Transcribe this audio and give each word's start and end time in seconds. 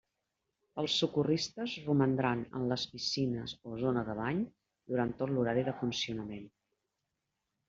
Els 0.83 0.93
socorristes 1.01 1.75
romandran 1.89 2.41
en 2.61 2.65
les 2.71 2.85
piscines 2.93 3.53
o 3.73 3.77
zona 3.85 4.05
de 4.09 4.17
bany 4.21 4.41
durant 4.95 5.13
tot 5.21 5.35
l'horari 5.37 5.67
de 5.69 5.77
funcionament. 5.85 6.51